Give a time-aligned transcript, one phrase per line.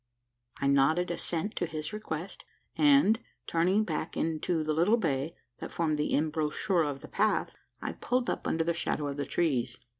[0.59, 2.43] I nodded assent to his request;
[2.75, 7.91] and, turning back into the little bay, that formed the embouchure of the path, I
[7.91, 9.77] pulled up under the shadow of the trees.